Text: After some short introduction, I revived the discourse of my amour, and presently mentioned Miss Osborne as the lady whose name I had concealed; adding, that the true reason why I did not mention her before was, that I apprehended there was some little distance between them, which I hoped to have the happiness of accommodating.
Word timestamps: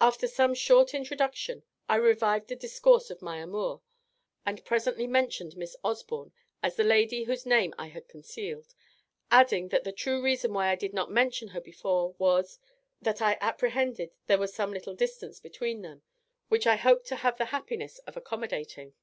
After 0.00 0.26
some 0.26 0.54
short 0.54 0.92
introduction, 0.92 1.62
I 1.88 1.94
revived 1.94 2.48
the 2.48 2.56
discourse 2.56 3.10
of 3.10 3.22
my 3.22 3.36
amour, 3.36 3.80
and 4.44 4.64
presently 4.64 5.06
mentioned 5.06 5.56
Miss 5.56 5.76
Osborne 5.84 6.32
as 6.64 6.74
the 6.74 6.82
lady 6.82 7.22
whose 7.22 7.46
name 7.46 7.72
I 7.78 7.86
had 7.86 8.08
concealed; 8.08 8.74
adding, 9.30 9.68
that 9.68 9.84
the 9.84 9.92
true 9.92 10.20
reason 10.20 10.52
why 10.52 10.68
I 10.70 10.74
did 10.74 10.92
not 10.92 11.12
mention 11.12 11.50
her 11.50 11.60
before 11.60 12.14
was, 12.18 12.58
that 13.00 13.22
I 13.22 13.38
apprehended 13.40 14.10
there 14.26 14.36
was 14.36 14.52
some 14.52 14.72
little 14.72 14.96
distance 14.96 15.38
between 15.38 15.82
them, 15.82 16.02
which 16.48 16.66
I 16.66 16.74
hoped 16.74 17.06
to 17.06 17.14
have 17.22 17.38
the 17.38 17.44
happiness 17.54 17.98
of 18.00 18.16
accommodating. 18.16 18.94